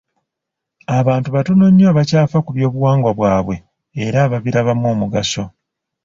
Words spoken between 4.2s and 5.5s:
ababirabamu omugaso.